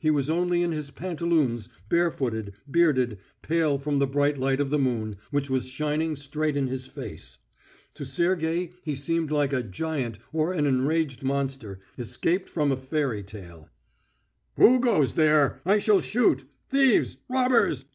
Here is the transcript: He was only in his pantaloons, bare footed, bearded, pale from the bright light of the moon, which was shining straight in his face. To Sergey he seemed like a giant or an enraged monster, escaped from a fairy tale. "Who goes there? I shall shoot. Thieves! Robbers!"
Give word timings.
He 0.00 0.10
was 0.10 0.30
only 0.30 0.62
in 0.62 0.72
his 0.72 0.90
pantaloons, 0.90 1.68
bare 1.90 2.10
footed, 2.10 2.54
bearded, 2.66 3.18
pale 3.42 3.76
from 3.76 3.98
the 3.98 4.06
bright 4.06 4.38
light 4.38 4.58
of 4.58 4.70
the 4.70 4.78
moon, 4.78 5.16
which 5.30 5.50
was 5.50 5.68
shining 5.68 6.16
straight 6.16 6.56
in 6.56 6.68
his 6.68 6.86
face. 6.86 7.40
To 7.92 8.06
Sergey 8.06 8.70
he 8.84 8.94
seemed 8.94 9.30
like 9.30 9.52
a 9.52 9.62
giant 9.62 10.18
or 10.32 10.54
an 10.54 10.64
enraged 10.64 11.22
monster, 11.24 11.78
escaped 11.98 12.48
from 12.48 12.72
a 12.72 12.76
fairy 12.78 13.22
tale. 13.22 13.68
"Who 14.56 14.80
goes 14.80 15.12
there? 15.12 15.60
I 15.66 15.78
shall 15.78 16.00
shoot. 16.00 16.44
Thieves! 16.70 17.18
Robbers!" 17.28 17.84